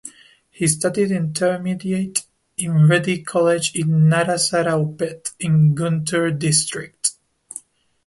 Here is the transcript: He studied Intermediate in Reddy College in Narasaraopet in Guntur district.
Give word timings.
He 0.49 0.67
studied 0.67 1.11
Intermediate 1.11 2.25
in 2.57 2.87
Reddy 2.87 3.21
College 3.21 3.75
in 3.75 4.09
Narasaraopet 4.09 5.33
in 5.39 5.75
Guntur 5.75 6.39
district. 6.39 7.11